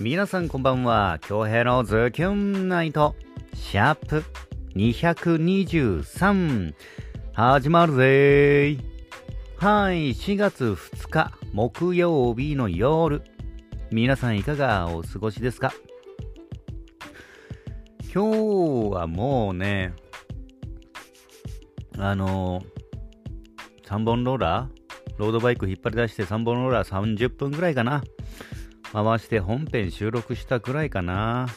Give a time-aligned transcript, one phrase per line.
[0.00, 1.20] 皆さんこんばんは。
[1.22, 3.14] 京平のズキュンナイト、
[3.54, 4.24] シャープ
[4.74, 6.74] 223、
[7.32, 8.80] 始まるぜー。
[9.56, 13.22] はい、4月2日、木曜日の夜。
[13.92, 15.72] 皆さんいかがお過ごしですか？
[18.12, 19.94] 今日はもうね、
[21.96, 22.64] あの、
[23.86, 24.70] 3本ローラー？
[25.18, 28.02] ロードバイク引っ張り出して3本ローラー30分ぐらいかな。
[28.94, 31.48] 回して本編収録したくらいかな。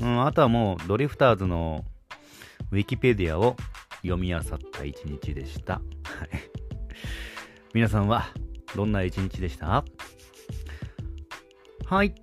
[0.00, 1.84] うん、あとはもうドリフターズの
[2.70, 3.56] ウィキペディアを
[4.02, 5.80] 読み漁った一日でした。
[7.74, 8.26] 皆さんは
[8.76, 9.84] どんな一日でした？
[11.84, 12.14] はい。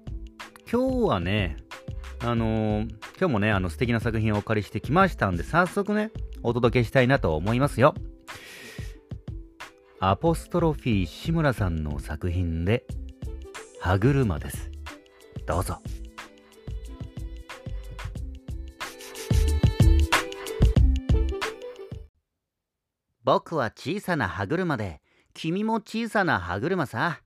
[0.72, 1.58] 今日はね、
[2.22, 6.12] あのー、今日もね、あの素敵な作品をお借りしてきましたんで、早速ね、
[6.44, 7.94] お届けしたいなと思いますよ。
[10.00, 12.86] アポストロフィー志村さんの作品で、
[13.84, 14.70] 歯車です。
[15.48, 15.80] どうぞ。
[23.24, 25.02] 僕は小さな歯車で、
[25.34, 27.24] 君も小さな歯車さ。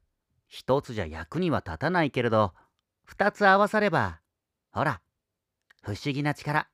[0.48, 2.54] 一つじゃ役には立たないけれど、
[3.04, 4.22] 二つ合わされば、
[4.72, 5.02] ほら、
[5.84, 6.70] 不思議な力。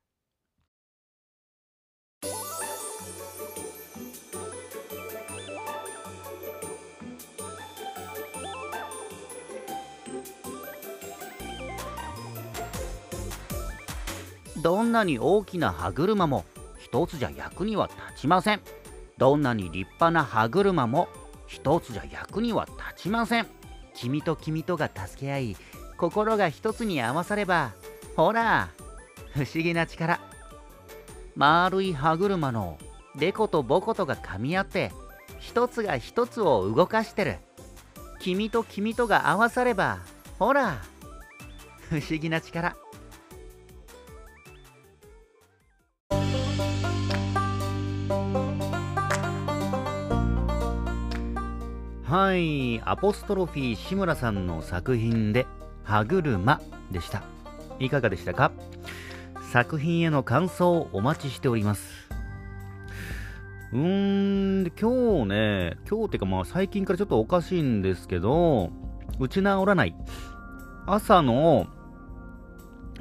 [14.61, 16.45] どんなに大きな歯車も
[16.77, 18.61] 一つじゃ役には立ちません。
[19.17, 21.07] どんなに立派な歯車も
[21.47, 23.47] 一つじゃ役には立ちません。
[23.93, 25.57] 君と君とが助け合い
[25.97, 27.73] 心が一つに合わされば
[28.15, 28.69] ほら
[29.33, 30.19] 不思議な力。
[31.35, 32.77] 丸い歯車の
[33.15, 34.91] デコとボコとが噛み合って
[35.39, 37.37] 一つが一つを動かしてる。
[38.19, 39.99] 君と君とが合わされば
[40.37, 40.77] ほら
[41.89, 42.75] 不思議な力。
[52.31, 55.47] はい、アポストロフィー志村さんの作品で、
[55.83, 57.23] 歯車でした。
[57.77, 58.53] いかがでしたか？
[59.51, 62.07] 作品への感想をお待ちしております。
[63.73, 63.79] うー
[64.63, 68.69] ん、今日ね、今日っていうかまあ最近からちょっとおかしいんですけど、
[69.19, 69.93] 打ち直らない。
[70.87, 71.67] 朝の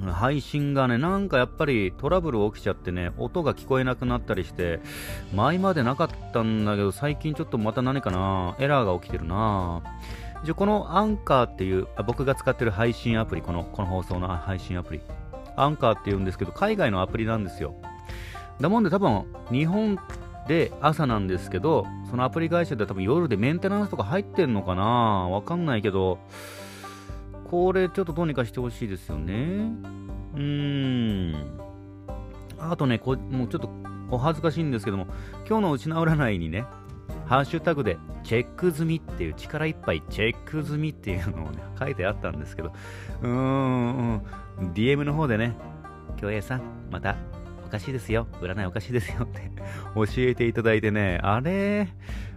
[0.01, 4.81] 配信がね、なんかやっぱりトラブル起きちゃってね、音が聞こえなくなったりして、
[5.35, 9.83] 前までなかったんだけど、最近ちょっとまた何かな、エラーが起きてるな。
[10.45, 15.01] じゃこのアンカーっていうあ、僕が使ってる配信アプリ、この、この放送の配信アプリ。
[15.57, 17.75] アンカーって言うんですけど、海外のアプリなんですよ。
[18.61, 19.99] だもんで多分、日本
[20.49, 26.19] で朝なんですけど、そのアプリ会社で多分夜でメンテナンスとか入ってんのかなわかんないけど、
[27.51, 29.35] これちょっとどうにかしてほしいですよね。
[30.35, 31.61] うーん。
[32.61, 33.69] あとねこ、もうちょっと
[34.09, 35.09] お恥ずかしいんですけども、
[35.49, 36.65] 今日のうちな占いにね、
[37.27, 42.73] ハッシュタグでチェック済みっていう力いっぱいチェック済みっていうのをね、書いてあったんですけど、
[43.21, 44.23] うーん、
[44.73, 45.57] DM の方でね、
[46.19, 46.63] 京平さん、
[46.93, 47.17] また
[47.67, 49.51] おかしいですよ、占いおかしいですよって
[49.97, 51.89] 教えていただいてね、あれ、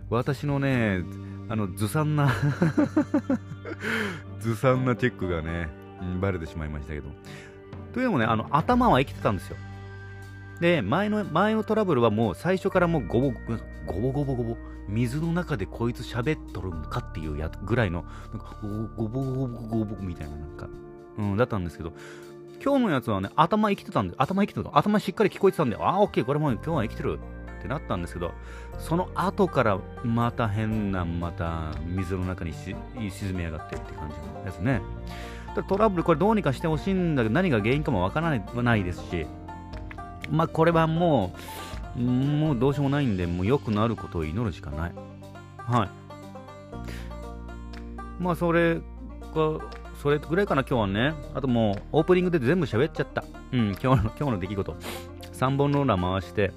[0.09, 1.03] 私のね、
[1.50, 2.30] あの、ずさんな
[4.39, 5.69] ずさんなチェックがね、
[6.01, 7.09] うん、バレてしまいましたけど。
[7.94, 9.57] というのもね、あの、頭は生きてたんですよ。
[10.59, 13.31] で、前の、前のトラブルはもう最初からもうゴボ、
[13.85, 14.57] ゴボゴボゴボ、
[14.88, 18.57] 水の中でこいつ喋っとるんかっていうやぐらいの、なんか
[18.97, 20.69] ゴボゴボゴボみたいななんか、
[21.17, 21.94] うん、だったんですけど、
[22.63, 24.78] 今日のやつはね、頭生きてたんで、頭生きてた。
[24.78, 27.19] 頭しっかり聞こえてたんで、ああ、オッケー、これも今日は生きてる
[27.63, 28.34] ってなったんですけど、
[28.78, 32.75] その後からまた変な、また水の中に沈
[33.34, 34.81] み上がってって感じのやつね。
[35.69, 39.25] トラブル、これどうにかしてほしいんだけど、何が原因かもわからないですし、
[40.29, 41.34] まあこれはも
[41.96, 44.91] う、もうどうしようもないんで、もう良くなることを祈るしかない。
[45.57, 45.90] はい。
[48.19, 48.81] まあそれが、
[50.01, 51.13] それぐらいかな、今日はね。
[51.33, 53.24] あともう、オープニングで全部喋っちゃった。
[53.54, 54.75] うん、今日の、今日の出来事。
[55.33, 56.51] 3本ローラー回して、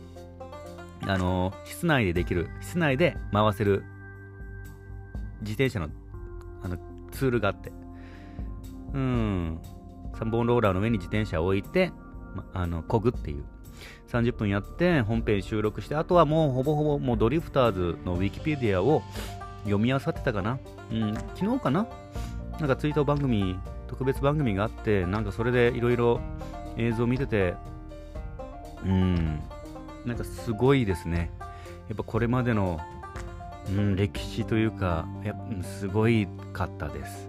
[1.06, 3.84] あの室内でできる、室内で回せる
[5.40, 5.88] 自転車の
[6.62, 6.76] あの
[7.12, 7.72] ツールがあって、
[8.92, 9.60] うん、
[10.14, 11.92] 3本ローラーの上に自転車を置いて、
[12.34, 13.44] ま、あの、こぐっていう。
[14.08, 19.02] 30分やって本編収録して、あとはもうほぼほぼもうドリフターズのウィキペディアを
[19.64, 20.58] 読み漁ってたかな。
[20.90, 21.86] うん、昨日かな？
[22.58, 26.20] なんかツイート番組、特別番組があって、なんかそれでいろいろ
[26.76, 27.54] 映像見てて、
[28.84, 29.40] うん、
[30.06, 31.30] なんかすごいですね。
[31.88, 32.80] やっぱこれまでの、
[33.68, 37.28] うん、歴史というか、やすごいかったです。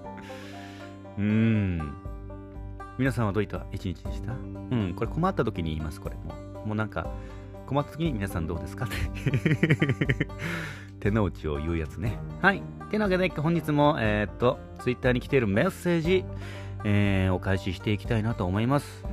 [1.18, 1.94] うん。
[2.98, 4.32] 皆さんはどういった一日でした？
[4.32, 4.36] う
[4.76, 6.34] ん、これ困った時に言います、これも。
[6.66, 7.06] もうなんか、
[7.66, 8.84] 困った時に皆さんどうですか？
[8.84, 10.28] って。
[11.00, 12.18] 手の内を言うやつね。
[12.42, 12.62] はい。
[12.90, 16.24] てなわけで、本日も、えー、っと、ツイッターに来ているメッセージ、
[16.84, 19.04] えー、お返ししていきたいなと思います。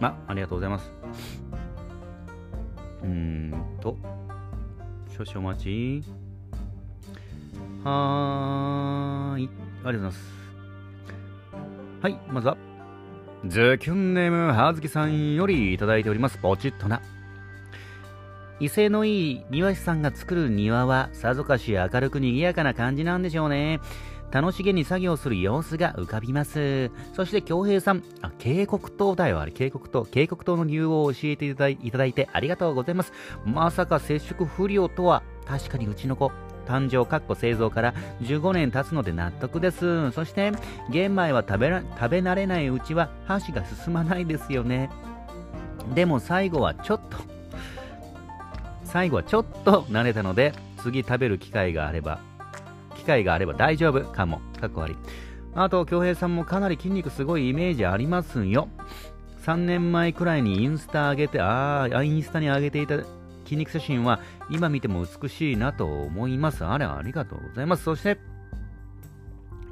[0.00, 1.03] あ、ありがとうございます。
[3.02, 3.96] うーんと、
[5.16, 6.02] 少々お待ち。
[7.84, 9.44] はーい。
[9.44, 10.34] ありがとうございます。
[12.02, 12.56] はい、まずは、
[13.46, 16.38] ズキュンネームはずきさんよりいただいております。
[16.38, 17.02] ポチッとな。
[18.60, 23.80] 威勢のいい庭師さんが作る庭はさぞかし明るく賑やかな感じなんでしょうね。
[24.34, 26.90] 楽しげに作業する様子が浮かびます。
[27.12, 30.04] そして京平さん、あ、渓谷島だよ、あれ、渓谷島。
[30.06, 33.12] 渓谷島の理由を教えていただいてありがとうございます。
[33.46, 36.32] まさか接触不良とは、確かにうちの子、
[36.66, 40.10] 誕生、かっこ製造から15年経つので納得です。
[40.10, 40.50] そして、
[40.90, 44.90] 玄米は食べら食べ慣れないうちは箸が進まないですよね。
[45.94, 47.18] でも最後はちょっと、
[48.82, 52.18] 最後はちょっと慣れたので、次食べる機会があれば、
[53.04, 54.40] 機会があれば大丈夫かも。
[54.60, 54.96] かっこ悪い。
[55.54, 58.68] あと、京平さんもかなり筋肉すごいイメージありますよ。
[59.44, 62.96] 3年前くらいにインスタ上げて、ああ、インスタに上げていた
[63.44, 66.64] 筋肉写真は今見ても美しいなと思います。
[66.64, 67.84] あれ、ありがとうございます。
[67.84, 68.18] そして、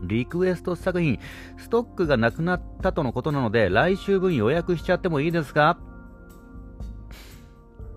[0.02, 1.18] リクエスト作品、
[1.56, 5.78] ストックがなくなったとのことなので、来週分予約しちゃってもいいですか？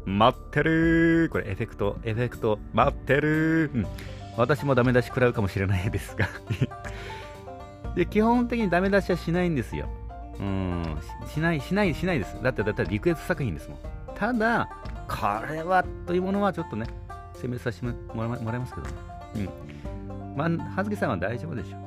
[0.05, 3.87] 待ってるこれエフェクト、エフェクト、待ってるー、うん、
[4.37, 6.27] 私もダメ出し食らうかもしれないですが
[7.95, 9.87] で、基本的にダメ出しはしないんですよ。
[10.39, 10.97] うん
[11.33, 12.37] し、ない、しない、しないです。
[12.43, 13.79] だって、だってリクエスト作品ですもん。
[14.15, 14.67] ただ、
[15.07, 16.87] これはというものはちょっとね、
[17.35, 18.93] 攻めさせてもらもらいますけどね。
[19.35, 20.37] うん。
[20.37, 21.81] まあ、はずきさんは大丈夫でしょう。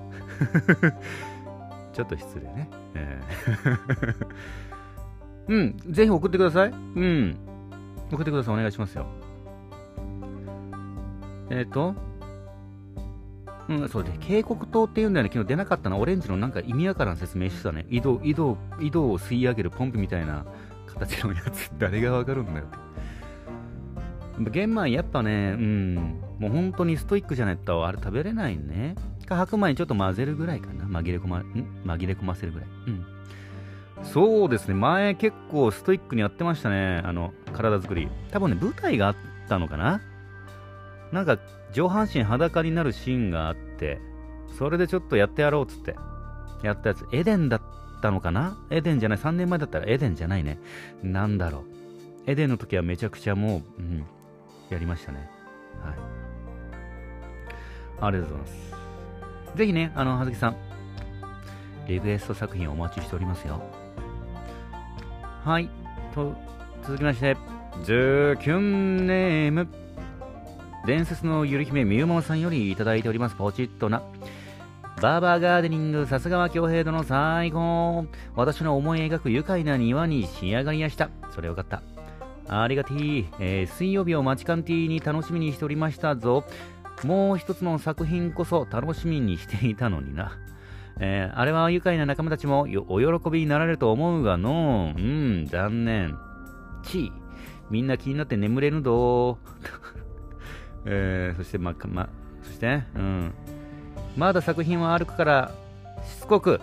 [1.93, 2.71] ちょっと失礼ね。
[2.95, 4.27] えー
[5.49, 6.71] うん、ぜひ送ってください。
[6.71, 7.37] うん。
[8.13, 8.55] 送ってください。
[8.55, 9.07] お願いしますよ。
[11.51, 11.95] えっ、ー、と、
[13.69, 15.31] うん、そうで、渓谷島っていうんだよね。
[15.33, 16.01] 昨日出なかったの。
[16.01, 17.87] オレンジのなんか意味わからん説明してたね。
[17.91, 20.47] 井戸、井戸、井戸を吸い上げるポンプみたいな
[20.87, 21.71] 形のやつ。
[21.79, 22.69] 誰がわかるんだよっ
[24.45, 24.51] て。
[24.51, 28.95] 玄米やっぱね、うん、もう本当にストイックじゃないとあれ食べれないね。
[29.27, 30.85] か白米にちょっと混ぜるぐらいかな。
[30.85, 31.43] 紛れ込ま、ん？
[31.85, 32.69] 紛れ込ませるぐらい。
[32.87, 33.05] うん。
[34.05, 34.75] そうですね。
[34.75, 37.03] 前結構ストイックにやってましたね。
[37.05, 38.09] あの、体作り。
[38.31, 39.17] 多分ね、舞台があっ
[39.49, 40.01] たのかな
[41.11, 41.37] なんか、
[41.73, 44.01] 上半身裸になるシーンがあって、
[44.59, 45.97] それでちょっとやってやろうっつって、
[46.63, 47.07] やったやつ。
[47.13, 47.63] エデンだっ
[48.01, 48.57] たのかな？
[48.71, 49.19] エデンじゃない。
[49.19, 50.59] 3年前だったらエデンじゃないね。
[51.03, 51.63] なんだろう。
[52.27, 54.05] エデンの時はめちゃくちゃもう、うん、
[54.71, 55.31] やりましたね。
[55.83, 55.95] はい。
[58.01, 58.59] ありがとうございま
[59.55, 59.57] す。
[59.57, 60.57] ぜひね、あの、はずきさん、
[61.87, 63.63] リクエスト作品お待ちしておりますよ。
[65.45, 65.71] はい。
[66.15, 66.37] と、
[66.83, 67.37] 続きまして、
[67.83, 69.69] ズーキュンネーム。
[70.89, 73.35] 伝説のゆる姫みゆももさんよりいただいております。
[73.35, 74.03] ポチッとな。
[75.03, 78.07] バーバーガーデニング、さすがは京平殿最高。
[78.35, 81.11] 私の思い描く愉快な庭に仕上がりやした。
[81.35, 81.83] それよかった。
[82.49, 86.45] ありがてぃ、えー、水曜日を待ちカンティに楽しみにしておりましたぞ。
[87.05, 90.39] もう一つの作品こそ楽しみにしていたのにな。
[91.01, 96.17] えー、あれは愉快な仲間たちもお喜びになられると思うがのう、ん、残念。
[96.83, 97.13] ち
[97.69, 99.37] みんな気になって眠れぬど
[100.85, 102.09] えー、そして、ま、ま、
[102.43, 103.35] そしてね、うん。
[104.17, 105.53] まだ作品は歩くから、
[106.05, 106.61] しつこく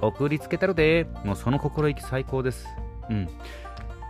[0.00, 2.66] 送りつけたるで、もうその心意気最高です。
[3.10, 3.28] うん。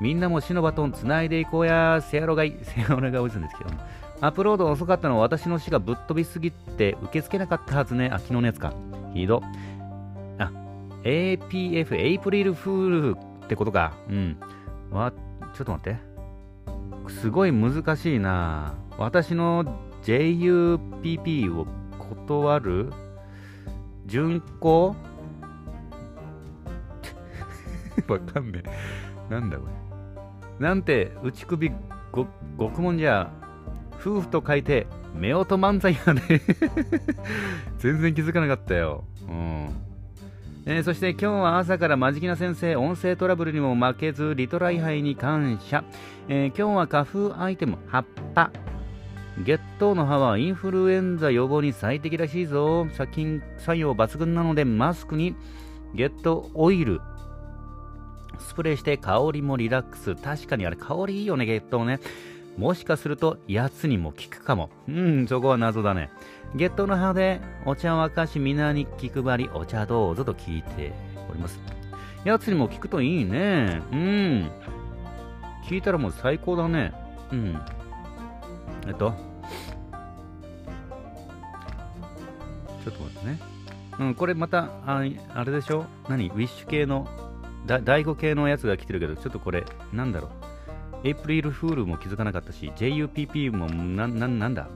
[0.00, 3.80] みんなも死のバトン繋いでいこうや、セアロがい、セアロがおじさんですけども。
[4.20, 8.10] アップロード遅かったのは私の死がぶっ飛びすぎて受け付けなかったはずね。
[8.12, 8.72] あ、昨日のやつか。
[9.14, 9.42] ひど。
[10.38, 10.50] あ、
[11.04, 13.92] APF、エイプリルフールってことか。
[14.08, 14.36] うん。
[14.90, 15.12] わ、
[15.54, 15.96] ちょっと待って。
[17.08, 19.64] すごい難しいな私の
[20.02, 21.66] JUPP を
[22.26, 22.92] 断る？
[24.06, 24.88] 巡行？
[28.08, 28.70] わかんねえ。
[29.32, 29.64] なんだこ
[30.60, 30.66] れ？
[30.66, 31.70] なんて、内首
[32.10, 32.26] ご、
[32.56, 33.30] 獄門じゃ、
[34.00, 36.22] 夫婦と書いて、夫婦漫才やね。
[37.78, 39.04] 全然気づかなかったよ。
[39.28, 39.68] うん。
[40.66, 45.82] えー、そして今日は朝からマジキな先生、音声トラブルにも負けず、リトライ杯に感謝。
[46.28, 48.50] えー、今日は花粉アイテム、葉っぱ。
[49.44, 52.86] 月頭の葉はインフルエンザ予防に最適らしいぞ。
[52.92, 55.36] 殺菌作用抜群なので、マスクに
[55.94, 57.00] ゲットオイル。
[58.38, 60.16] スプレーして香りもリラックス。
[60.16, 62.00] 確かにあれ香りいいよね、ゲットね。
[62.56, 64.70] もしかすると奴にも効くかも。
[64.88, 66.10] うん、そこは謎だね。
[66.56, 70.92] ゲットの葉でお茶沸かし皆に気配りお茶どうぞと聞いて
[71.30, 71.60] おります。
[72.24, 73.82] 奴にも聞くといいね。
[73.92, 74.50] うん。
[75.68, 76.92] 聞いたらもう最高だね。
[77.30, 77.60] うん。
[78.88, 79.27] えっと。
[82.90, 83.40] ちょっと待ってね。
[83.98, 85.02] うん、これまた、あ
[85.34, 85.84] あれでしょ？
[86.08, 86.28] 何？
[86.30, 87.06] ウィッシュ系の、
[87.66, 90.30] だ第5系のやつが来てるけど、ちょっとこれ、なんだろ
[91.02, 91.08] う？
[91.08, 94.68] エイプリルフールも気づかなかったし、JUPP もな、な、なんだ？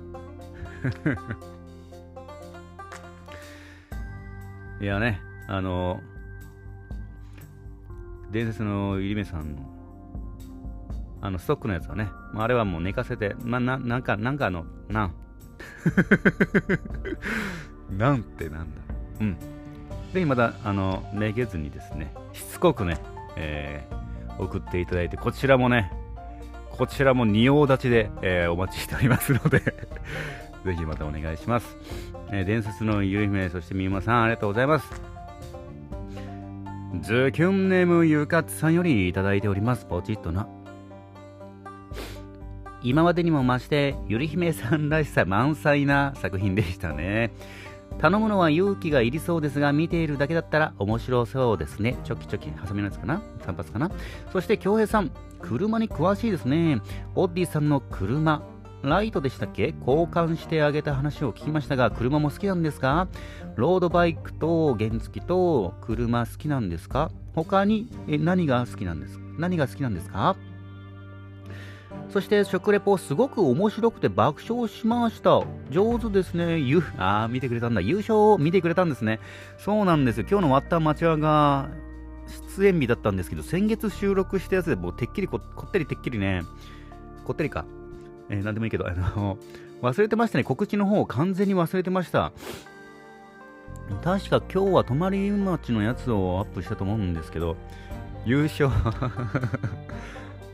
[4.80, 6.00] いやね、あの、
[8.32, 9.62] 伝説のゆりめさんの、
[11.20, 15.14] あの、ストックのやつはね、あれはもう寝かせて、まあ、な、なんか、なんかあの、なん？
[17.96, 18.80] なんてなんだ。
[19.20, 19.36] うん。
[20.12, 22.98] ぜひまた、あの、めげずにですね、しつこくね、
[23.36, 25.90] えー、送っていただいて、こちらもね、
[26.70, 29.60] こちらも仁王立ちで、えー、お待ちしておりますので
[30.64, 31.76] ぜひまたお願いします。
[32.30, 35.02] えー、伝説のゆり姫、そしてみゆまさん、ありがとうございます。
[37.00, 39.86] ズキュンネームゆかつさんよりいただいております。
[39.86, 40.46] ポチッとな。
[42.82, 47.32] 今までにも増して、ゆり姫さんらしさ満載な作品でしたね。
[47.98, 51.96] 頼むのは勇気がいりそうですが、見ているだけだったら面白そうですね。
[52.04, 53.90] チョキチョキ、ハサミのやつかな ?3 発かな？
[54.32, 56.80] そして、京平さん、車に詳しいですね。
[57.14, 58.42] オッディさんの車、
[58.82, 59.74] ライトでしたっけ？
[59.86, 63.06] 交換してあげた話を聞きましたが、車も好きなんですか？
[63.54, 67.10] ロードバイクと原付と車好きなんですか？
[67.34, 70.36] 他にえ何が好きなんです何が好きなんですか？
[72.10, 75.42] そして食レポすごく面白くて爆笑しました。
[75.70, 76.58] 上手ですね。
[76.58, 77.80] ゆ、あー、見てくれたんだ。
[77.80, 79.18] 優勝を見てくれたんですね。
[79.58, 80.26] そうなんですよ。
[80.30, 81.70] 今日のワッタン町輪が
[82.56, 86.42] 出演日だったんですけど、先月収録したやつでもうてっきりここってりてっきりね、
[87.24, 87.64] こってりか。
[88.28, 89.38] えー、なんでもいいけど、あの、
[89.80, 90.44] 忘れてましたね。
[90.44, 92.32] 告知の方を完全に忘れてました。
[94.04, 97.56] 確か今日は泊まり町のやつをアップしたと思うんですけど、
[98.24, 98.70] 優勝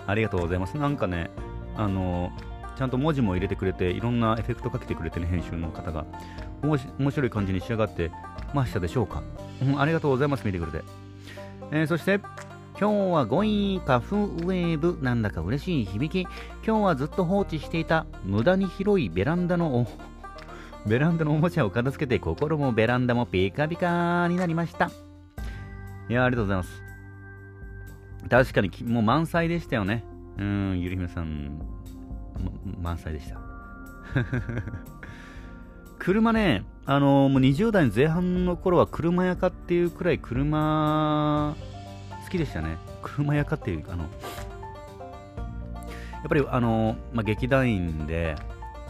[0.08, 0.76] ありがとうございます。
[0.78, 1.30] なんかね、
[1.76, 2.32] あの、
[2.76, 6.06] ちゃんと文字も入れてくれて、いろんなエフェクトかけてくれてね、編集の方が。
[6.62, 8.10] 面白い感じに仕上がって
[8.54, 9.22] ましたでしょうか？
[9.62, 10.82] うん、ありがとうございます、見てくれて。
[11.70, 12.20] えー、そして、
[12.80, 16.28] 今日は5位、花粉ウェーブ、なんだか嬉しい響き。
[16.66, 19.86] 今日はずっと放置していた、無駄に広いベランダの、
[20.86, 24.90] ベランダのおもちゃを片付けて、心もベランダもピカピカになりました。
[26.08, 26.87] いや、ありがとうございます。
[28.28, 30.04] 確かに、もう満載でしたよね。
[30.38, 31.58] うん、ゆりひめさん、
[32.34, 33.38] ま、満載でした。
[35.98, 41.54] 車ね、あのー、もう20代前半の頃は車屋かっていうくらい車
[42.24, 42.78] 好きでしたね。
[43.02, 44.08] 車屋かっていう、あの、や
[46.24, 48.36] っぱりあのー、まあ、劇団員で、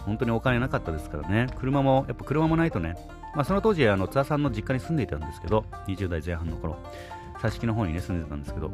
[0.05, 2.97] 本当にお金なかったですからね、車も、やっぱ車もないとね、
[3.35, 6.77] まあ、その当時、あの津田さんの実家に住んでいたんですけど、20代前半の頃、
[7.41, 8.71] 挿し木の方にね、住んでたんですけど、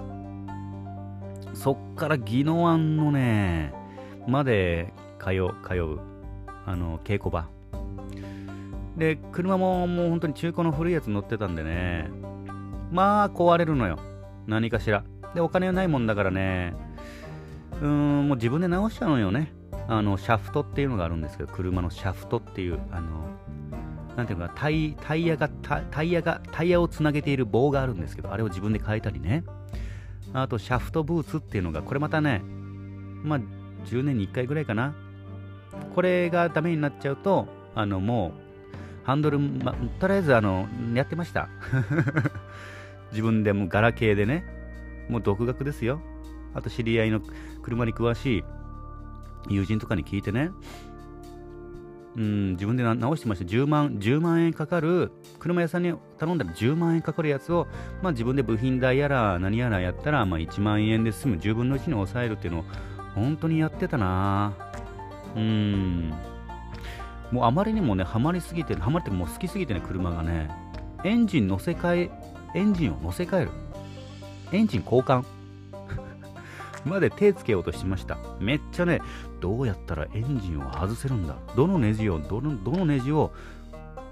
[1.55, 3.73] そっから宜野湾のね、
[4.27, 6.01] まで通う、通う、
[6.67, 7.49] あの、稽古場。
[8.97, 12.09] で、車ももう本当に中古の古いやつ乗ってたんでね、
[12.91, 13.99] まあ壊れるのよ。
[14.47, 15.05] 何かしら。
[15.35, 16.75] で、お金はないもんだからね、
[17.81, 19.53] うーん、もう自分で直しちゃうのよね。
[19.89, 23.25] あの、シャフトっていうのがあるんですけど、車のシャフトっていう、あの、
[24.17, 29.45] なんていうかタイ、タイヤが、タイヤが、タイヤをつなげている棒があるんですけど、あれを自分で変えたりね。
[30.35, 32.43] あと、シャフトブーツっていうのが、これまたね、
[33.23, 33.41] まあ、
[33.87, 34.95] 10年に1回ぐらいかな。
[35.95, 38.33] これがダメになっちゃうと、あの、も
[39.03, 41.49] う、ハンドル、ま、とりあえず、あの、やってました。
[43.13, 44.45] 自分でもガラケーでね、
[45.09, 46.01] もう独学ですよ。
[46.53, 47.21] あと、知り合いの
[47.63, 48.45] 車に詳しい
[49.49, 50.51] 友人とかに聞いてね、
[52.17, 53.45] うん、自分で直してました。
[53.45, 57.67] 10万、10万円かかる、車屋さんに頼んだら10万円かかるやつを、
[58.03, 62.65] まあ自分で部品代やら何やらやったら、まあ1万円で済む、10分の1に抑えるっていうのを、
[63.15, 64.53] 本当にやってたな
[65.37, 66.13] うん。
[67.33, 70.49] もうあまりにもね、ハマりすぎて、ハマってもう好きすぎてね、車がね、
[71.03, 72.11] エンジン乗せ替え、
[72.55, 73.51] エンジンを乗せ替える。
[74.53, 75.25] エンジン交換。
[76.85, 78.19] まで手つけようとしました。
[78.41, 79.01] めっちゃね、
[79.41, 83.33] どうやったらエンジンを外せるんだどのネジを、どのどのネジを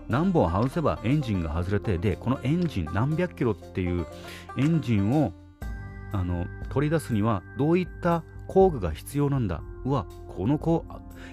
[0.09, 4.07] 何本外せばエンジンが外れて、で、このエンジン、何百キロっていう
[4.57, 5.33] エンジンを
[6.13, 10.85] あの取り出すにはどういった工具が必要なんだうわ、この子、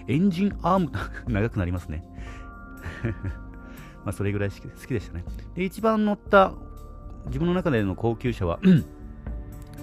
[0.08, 0.92] エンジンアーム、
[1.28, 2.04] 長くなりますね。
[4.06, 5.26] まあ、それぐらい好きでしたね。
[5.56, 6.54] で、一番乗った
[7.28, 8.60] 自分の中での高級車は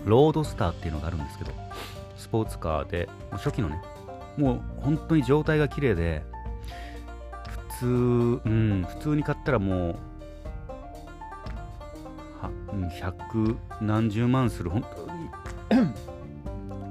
[0.07, 1.53] ロードスターっていうのがあるんですけど、
[2.17, 3.83] スポーツカーで、初期のね、
[4.37, 6.23] もう本当に状態が綺麗で
[7.79, 9.97] 普通うん普通に買ったらもう
[12.41, 12.51] は
[13.01, 15.31] 百何十万する本当に。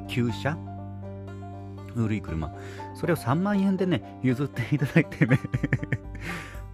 [0.07, 0.57] 旧車？
[1.93, 2.53] 古い車。
[2.93, 5.39] それを3万円でね譲っていただいてね。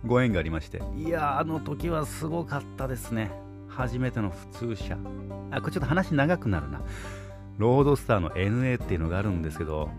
[0.05, 0.81] ご縁がありまして。
[0.95, 3.31] いやあの時はすごかったですね。
[3.75, 4.97] 初めての普通車。
[5.51, 6.81] あこれちょっと話長くなるな。
[7.57, 9.89] ロードスターの NA っていうのがあるんですけど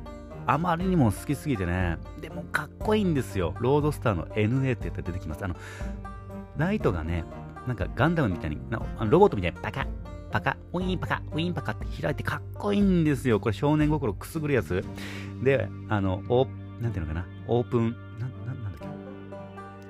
[0.47, 1.99] あまりにも好きすぎてね。
[2.21, 3.55] でもかっこいいんですよ。
[3.61, 5.45] ロードスターの NA って言って出てきます。
[5.45, 5.57] あの
[6.57, 7.25] ライトがね
[7.67, 9.87] なんかガンダムみたいにあのロボットみたいにパカッ
[10.31, 13.39] パカウィンパカウィンパカって開いてかっこいいんですよ。
[13.39, 14.85] これ少年心くすぐるやつ。
[15.43, 17.27] であのオーなんていうのかな。
[17.47, 18.87] オープンなななんだっけ。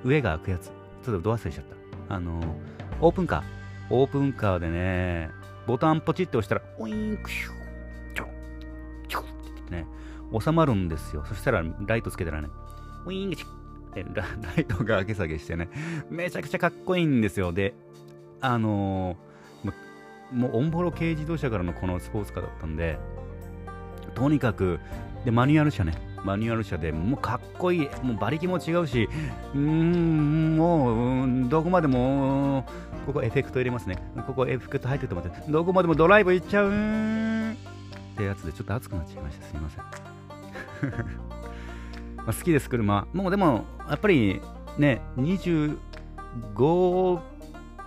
[0.07, 0.67] 上が開くやつ。
[0.67, 1.65] ちょっとド忘れしちゃっ
[2.07, 2.15] た。
[2.15, 2.39] あの
[3.01, 3.62] オープンカー。
[3.93, 5.29] オープンカーでね
[5.67, 7.51] ボタンポチって押したらウィーンクシュ
[8.15, 8.27] チョ
[9.07, 9.23] チョっ
[9.69, 9.85] てね
[10.37, 11.23] 収まるんですよ。
[11.27, 12.49] そしたらライトつけたらね
[13.05, 15.69] ウィーンチッラライトが上げ下げしてね
[16.09, 17.53] めちゃくちゃかっこいいんですよ。
[17.53, 17.75] で
[18.41, 22.97] あのー、もうオンボロ軽自動車からのこのスポーツカーだったんで
[24.15, 24.79] とにかく
[25.23, 27.89] でマニュアル車ねマニュアル車でもうかっこいい。
[28.01, 29.09] もう馬力も違うし。
[29.53, 32.65] うーんもうどこまでも
[33.05, 33.97] ここエフェクト入れますね。
[34.25, 35.51] ここエフェクト入ってると思って。
[35.51, 37.51] どこまでもドライブ行っちゃう。
[37.51, 37.55] っ
[38.15, 39.45] てやつでちょっと熱くなっちゃいました。
[39.45, 39.83] すみません。
[42.17, 43.07] まあ好きです車。
[43.13, 44.41] もうでもやっぱり
[44.77, 45.77] ね25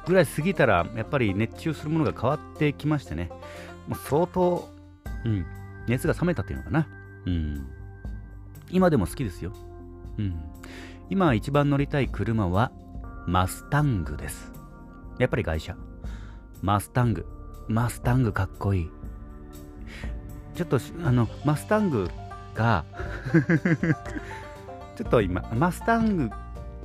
[0.06, 3.30] ぐらい過ぎたらやっぱり熱中するものが変わってきましてね。
[3.88, 4.68] もう相当、
[5.24, 5.46] うん、
[5.88, 6.88] 熱が冷めたっていうのかな。
[7.26, 7.66] うん。
[8.70, 9.52] 今でも好きですよ。
[10.18, 10.40] うん。
[11.08, 12.72] 今一番乗りたい車は
[13.26, 14.52] マスタングです。
[15.18, 15.76] やっぱり会社。
[16.62, 17.26] マスタング。
[17.68, 18.90] マスタングかっこいい。
[20.54, 22.08] ちょっと、あの、マスタング
[22.54, 22.84] が
[24.96, 26.30] ちょっと今、マスタング、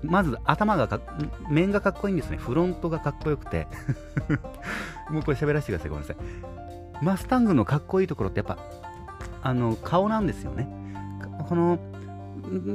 [0.04, 1.00] まず頭がか
[1.50, 2.38] 面がかっこいいんですね。
[2.38, 3.68] フロントがかっこよくて
[5.10, 5.90] もうこれ喋らせてください。
[5.90, 6.18] ごめんなさい。
[7.04, 8.58] マスタングのかっこいいところってやっぱ、
[9.42, 10.81] あの、顔なんですよね。
[11.52, 11.78] この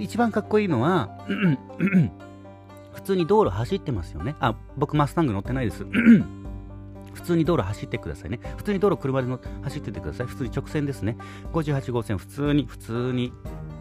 [0.01, 1.09] 一番かっこいいのは
[2.93, 4.37] 普通に道路走ってますよね。
[4.39, 5.87] あ僕マスタング乗ってないです。
[7.15, 8.39] 普通に道路走ってくださいね。
[8.59, 9.29] 普通に道路車で
[9.63, 10.27] 走っててください。
[10.27, 11.17] 普通に直線ですね。
[11.55, 13.33] 58号線普通に普通に、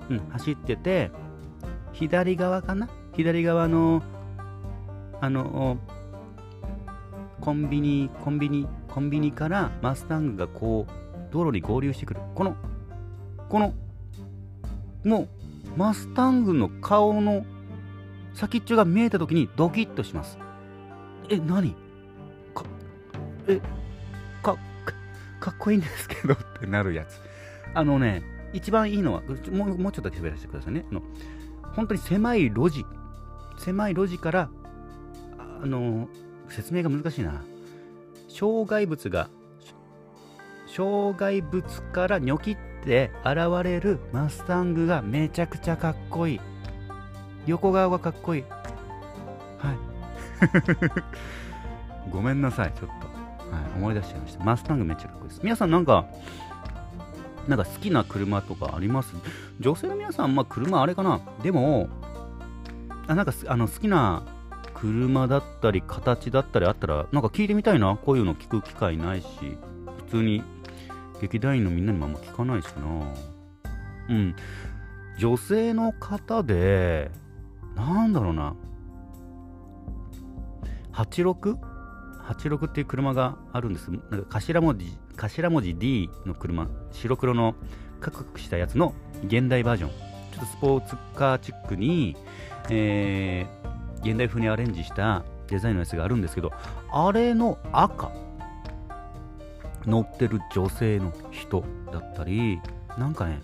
[0.10, 1.12] うん、走ってて
[1.92, 2.88] 左側かな？
[3.18, 4.02] 左側の
[5.20, 5.78] あの
[7.42, 12.22] コンビニコンビニコンビニからマスタングがこう道路に合流してくる。
[12.34, 12.56] この
[13.50, 13.74] この
[15.06, 15.30] も
[15.76, 17.46] うマスタングの顔の
[18.34, 20.38] 先っちょが見えた時にドキッとします。
[21.30, 21.74] え何？
[22.54, 22.66] か
[23.48, 23.62] え
[24.42, 24.58] か
[25.40, 27.22] かっこいいんですけどってなるやつ。
[27.74, 30.86] あのね一番いいのはもうもうちょっとだけ喋らせてくださいね。
[30.90, 31.02] あの
[31.76, 32.86] 本当に狭い路地。
[33.58, 34.50] 狭い路地から
[35.38, 36.10] あの
[36.50, 37.44] 説明が難しいな。
[38.28, 39.30] 障害物が
[40.68, 41.64] 障害物
[41.94, 46.40] からニョキッで現れるマスタングがめちゃくちゃかっこいい。
[47.48, 48.44] 横顔がかっこいい。
[49.58, 49.78] はい。
[52.12, 53.08] ごめんなさいちょっと、
[53.56, 54.44] はい、思い出しちゃいました。
[54.44, 55.42] マスタングめっちゃかっこいいです。
[55.44, 56.06] 皆さんなんか
[57.48, 59.14] なんか好きな車とかあります？
[59.60, 61.22] 女性の皆さん、まあ車あれかな。
[61.44, 61.90] でも、
[63.08, 64.24] あなんかあの好きな
[64.74, 67.98] 車だったり形だったりあったら、なんか聞いてみたいな。
[67.98, 69.28] こういうの聞く機会ないし、
[70.08, 70.44] 普通に
[71.22, 73.14] 劇団員のみんなにもあんま聞かないしな
[74.10, 74.36] うん
[75.18, 77.12] 女性の方で
[77.76, 78.56] なんだろうな
[80.96, 83.92] 86?86 っていう車があるんです。
[83.92, 87.56] なんか頭文字、頭文字 D の車、白黒の
[88.00, 88.94] カクカクしたやつの
[89.26, 89.90] 現代バージョン。
[89.90, 92.16] ちょっとスポーツカーチックに、
[92.70, 96.52] えー、現代風にアレンジしたデザインのやつがあるんですけど、
[96.92, 98.12] あれの赤。
[99.86, 102.60] 乗ってる女性の人だったり
[102.98, 103.42] なんかね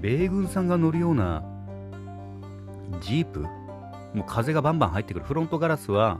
[0.00, 1.42] 米軍さんが乗るような
[3.00, 5.26] ジープもう風がバンバン入ってくる。
[5.26, 6.18] フロントガラスは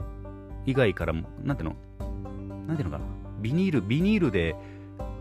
[0.65, 1.75] 以外からもなんていうの？
[2.67, 3.05] なんていうのかな？
[3.41, 4.55] ビニールビニールで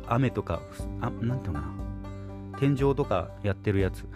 [0.07, 0.61] 雨とか
[1.01, 1.67] あなんていうのか
[2.53, 2.59] な？
[2.59, 4.07] 天井とかやってるやつ。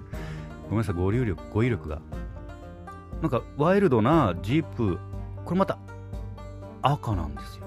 [0.68, 2.00] ごめんなさい語彙力語彙力が。
[3.22, 4.98] なんかワイルドなジープ
[5.46, 5.78] これまた
[6.82, 7.63] 赤なんですよ。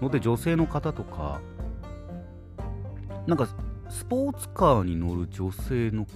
[0.00, 1.40] ので女性の方とか
[3.26, 3.48] なんか
[3.88, 6.06] スポーツカーに乗る女性の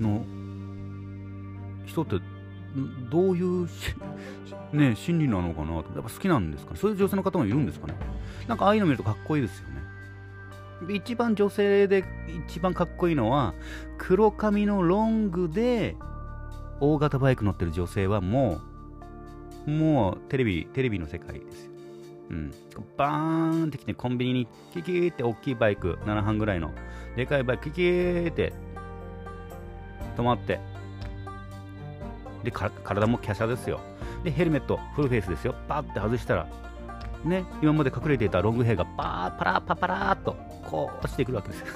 [0.00, 0.24] の
[1.86, 2.16] 人って
[3.10, 3.68] どういう
[4.72, 5.92] ね、心理なのかなと。
[5.94, 6.78] やっぱ好きなんですかね。
[6.78, 7.94] そういう女性の方もいるんですかね。
[8.48, 10.94] なんかああいうの見るとかっこいいですよね。
[10.96, 12.04] 一番女性で
[12.46, 13.54] 一番かっこいいのは、
[13.98, 15.96] 黒髪のロングで
[16.80, 18.60] 大型バイク乗ってる女性はも
[19.66, 21.71] う、もうテレビ、テレビの世界ですよ。
[22.30, 22.52] うん。
[22.96, 26.70] バーンってきてコンビニにキキーって大きいバイク、7班ぐらいの、
[27.16, 28.52] でかいバイクキキーって
[30.16, 30.60] 止まって、
[32.44, 33.80] で、体も華奢ですよ。
[34.24, 35.54] で、ヘルメット、フルフェイスですよ。
[35.68, 36.48] パーって外したら、
[37.24, 41.66] ね、今まで隠れていたロングヘアがパーパラパパラーっとこう落ちてくるわけですよ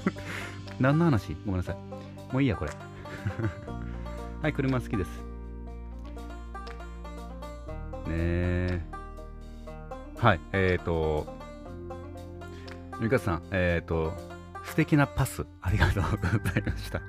[0.80, 1.36] 何の話？
[1.44, 1.76] ごめんなさい。
[2.32, 2.70] もういいや、これ。
[4.40, 5.08] はい、車好きです。
[8.06, 8.82] ねえ。
[10.18, 11.26] はい、えっ、ー、と、
[13.00, 14.12] ゆかさん、えっ、ー、と、
[14.64, 16.08] 素敵なパス、ありがとうご
[16.50, 17.00] ざいました。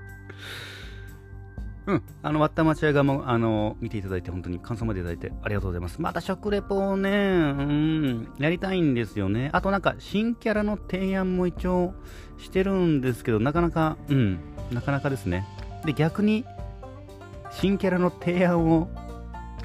[1.88, 6.00] うん、あの、割った町屋側も、あの、見ていただいて、本当に感想までいただいてありがとうございます。
[6.00, 7.14] また食レポをね、う
[7.64, 9.50] ん、やりたいんですよね。
[9.54, 11.96] あとなんか、新キャラの提案も一応
[12.38, 14.40] してるんですけど、なかなか、うん、
[14.72, 15.48] なかなかですね。
[15.84, 16.46] で、逆に、
[17.50, 18.88] 新キャラの提案を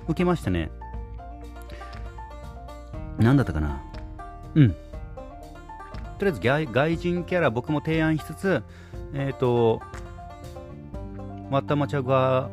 [0.05, 0.71] 受けましたね。
[3.19, 3.83] 何だったかな？
[4.55, 4.71] うん。
[4.71, 4.77] と
[6.21, 6.33] りあえ
[6.67, 8.63] ず外人キャラ僕も提案しつつ、
[9.15, 9.81] えっ、ー、と、
[11.51, 12.51] マッタマチャ側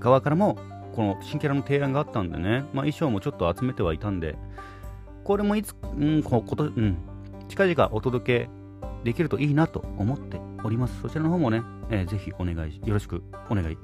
[0.00, 0.56] 側からも
[0.94, 4.36] この新キャラの提案があったんでね、まあ、衣装もちょっと集めてはいたんで、
[5.24, 6.96] これもいつ、うん、ここと、うん、
[7.48, 8.50] 近々お届け
[9.04, 11.00] できるといいなと思っております。
[11.02, 13.78] そちらの方もね、えー、ぜひお願い、よろしくお願い。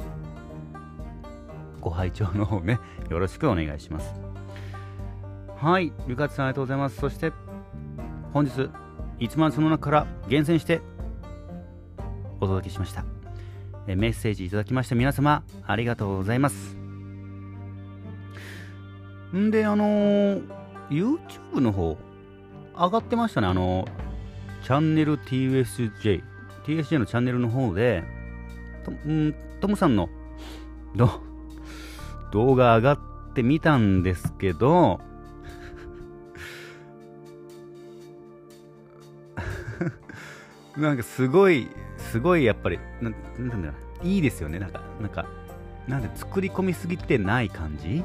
[1.80, 2.78] ご拝聴の方ね、
[3.09, 4.30] よろしくお願いします。
[5.61, 6.96] はい、ゆかつさんありがとうございます。
[6.96, 7.33] そして、
[8.33, 8.70] 本日、
[9.18, 10.81] 1万その中から厳選して
[12.40, 13.05] お届けしました。
[13.87, 16.77] えメッセージいただきました皆様ありがとうございます
[19.35, 20.49] んであのー、
[20.90, 21.96] YouTube の方
[22.75, 23.87] 上がってましたねあの
[24.64, 26.23] チャンネル TSJ
[26.64, 28.05] TSJ のチャンネルの方で
[28.85, 30.09] とんトムさんの
[32.33, 32.99] 動画上がっ
[33.35, 35.01] てみたんですけど
[40.81, 41.69] なんかすごい
[42.01, 44.59] すごいやっぱり、ななんだ、いいですよね。
[44.59, 45.27] なんか、なんか、
[45.87, 48.03] なんで作り込みすぎてない感じ？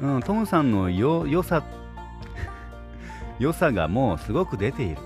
[0.00, 1.62] うん、トムさんのよ、良さ、
[3.38, 4.96] 良さがもうすごく出ている。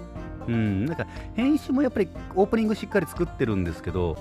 [0.48, 4.16] うん、なんか編集もやっぱりオープニングしっかり作ってるんですけど、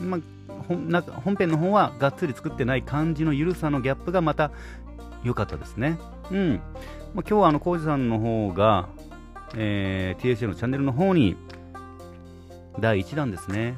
[0.00, 4.50] まあ、なんか本編の方はがっつり作ってない感じの緩さのギャップがまた
[5.22, 5.98] 良かったですね。
[6.30, 6.50] うん。
[6.52, 6.60] まあ、
[7.14, 8.88] 今日はあの、コウジさんの方が、
[9.56, 11.36] えー、TSA のチャンネルの方に
[12.78, 13.76] 第1弾ですね。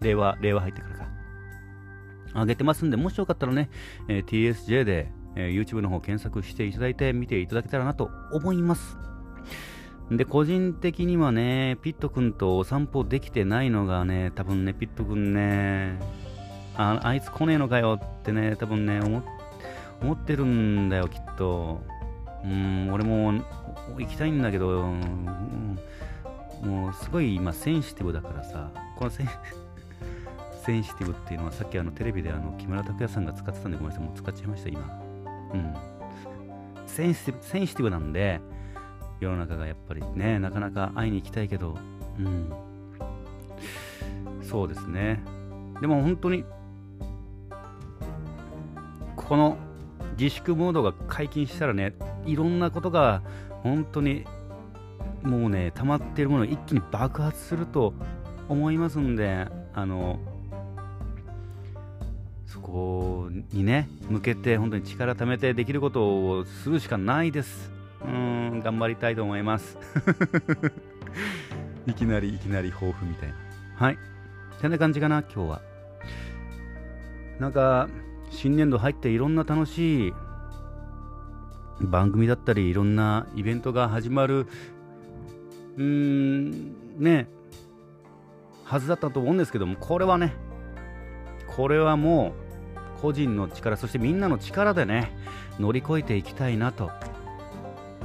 [0.00, 1.08] 令和、令和入ってからか。
[2.34, 3.70] 上げてますんで、もしよかったらね、
[4.08, 8.96] えー、TSJ で、えー、YouTube の方検索していただいて見ていただけたらなと思います。
[10.10, 15.98] で、個人的にはね、ピット君とお散歩できてないのがね、多分ね、ピット君ね、
[16.76, 19.22] ああいつ来ねえのかよってね、多分ね、思
[20.02, 21.82] 思ってるんだよ、きっと。
[22.44, 23.32] うん、俺も
[23.98, 25.78] 行きたいんだけど、うん
[26.62, 29.28] もうすごい今センシティブだからさ、このセン
[30.64, 35.02] センシティブっていうのはさっきあのテレビであの木村拓哉さんが使ってたんでごめんなさい、もう使っちゃいました、今。
[35.54, 35.74] うん。
[36.86, 38.40] センシティブ、センシティブなんで、
[39.18, 41.76] 世の中がやっぱりね、なかなか会いに行きたいけど、
[42.18, 42.52] うん。
[44.40, 45.20] そうですね。
[45.80, 46.44] でも本当に、
[49.16, 49.56] この
[50.18, 51.94] 自粛モードが解禁したらね、
[52.26, 53.22] いろんなことが
[53.62, 54.24] 本当に
[55.22, 57.94] もうね溜まってるものを一気に爆発すると
[58.48, 60.18] 思いますんであの
[62.46, 67.70] そこにね向けて本当に力貯めてできることをするしかないです。
[68.04, 69.78] うん頑張りたいと思います。
[71.86, 73.34] いきなりいきなり抱負みたいな。
[73.76, 73.98] はい。
[74.60, 75.62] そんな感じかな今日は。
[77.38, 77.88] なんか
[78.32, 80.14] 新年度入っていろんな楽しい
[81.80, 84.48] 番組だったりいろんなイベントが始まる
[85.76, 87.28] うーん、ね、
[88.64, 90.34] はずだったと思うんですけども、これはね、
[91.56, 92.34] これはも
[92.98, 95.16] う、個人の力、そしてみんなの力でね、
[95.58, 96.90] 乗り越えていきたいなと、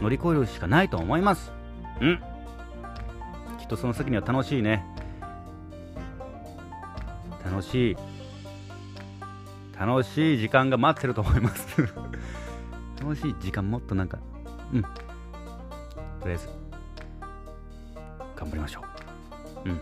[0.02, 1.52] 乗り越えるしかないと思います。
[2.02, 2.20] うん。
[3.60, 4.86] きっとその先には楽しいね、
[7.46, 7.98] 楽しい、
[9.80, 11.82] 楽しい時間が待ってると思います
[13.00, 14.18] 楽しい時間もっとなんか、
[14.74, 14.82] うん。
[14.82, 14.90] と
[16.26, 16.50] りあえず、
[18.36, 18.82] 頑張りましょ
[19.66, 19.70] う。
[19.70, 19.80] うん。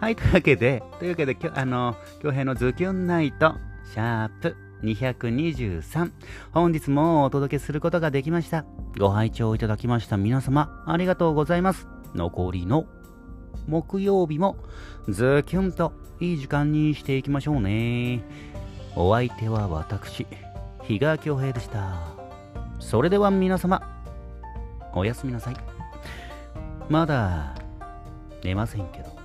[0.00, 6.12] はい、というわけで、というわけで、あの、京平のズキュンナイト、シャープ223
[6.52, 8.64] 本日もお届けすることができました
[8.98, 12.86] ご拝聴いただきました皆様ありがとうございます残りの
[13.66, 14.56] 木曜日も
[15.08, 18.22] ズキュンといい時間にしていきましょうね。
[18.94, 20.26] お相手は私
[20.84, 21.98] 比嘉恭平でした。
[22.80, 23.82] それでは皆様
[24.94, 25.56] おやすみなさい。
[26.88, 27.54] まだ
[28.42, 29.15] 寝ませんけど。